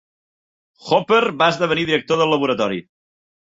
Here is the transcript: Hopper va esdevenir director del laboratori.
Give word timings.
Hopper 0.87 1.19
va 1.43 1.51
esdevenir 1.55 1.85
director 1.93 2.21
del 2.25 2.35
laboratori. 2.37 2.83